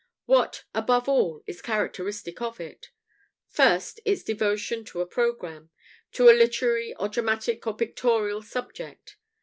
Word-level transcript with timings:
What, 0.25 0.63
above 0.73 1.07
all, 1.07 1.43
is 1.45 1.61
characteristic 1.61 2.41
of 2.41 2.59
it? 2.59 2.89
First, 3.45 3.99
its 4.03 4.23
devotion 4.23 4.83
to 4.85 5.01
a 5.01 5.05
"programme" 5.05 5.69
to 6.13 6.27
a 6.27 6.33
literary 6.33 6.95
or 6.95 7.07
dramatic 7.07 7.67
or 7.67 7.75
pictorial 7.75 8.41
subject. 8.41 9.17